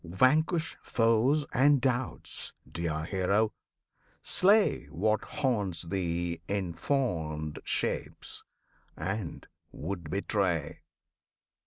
vanquish 0.03 0.75
foes 0.81 1.45
and 1.53 1.79
doubts, 1.79 2.53
dear 2.67 3.03
Hero! 3.03 3.53
slay 4.23 4.85
What 4.87 5.23
haunts 5.23 5.83
thee 5.83 6.41
in 6.47 6.73
fond 6.73 7.59
shapes, 7.65 8.43
and 8.97 9.45
would 9.71 10.09
betray! 10.09 10.81